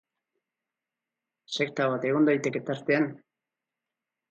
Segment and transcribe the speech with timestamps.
[1.59, 3.09] Sekta bat egon daiteke tartean?